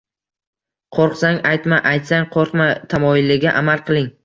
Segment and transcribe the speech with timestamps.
[0.97, 4.13] “Qo‘rqsang aytma, aytsang qo‘rqma” tamoyiliga amal qiling.